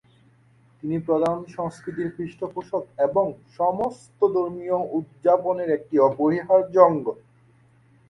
[0.83, 3.25] তিনি প্রধান সাংস্কৃতিক পৃষ্ঠপোষক এবং
[3.59, 7.05] সমস্ত ধর্মীয় উদযাপনের একটি অপরিহার্য অঙ্গ।